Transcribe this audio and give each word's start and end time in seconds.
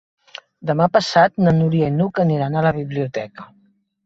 Demà 0.69 0.87
passat 0.95 1.35
na 1.47 1.53
Núria 1.57 1.91
i 1.93 1.95
n'Hug 1.99 2.23
aniran 2.25 2.59
a 2.59 2.65
la 2.69 2.73
biblioteca. 2.79 3.49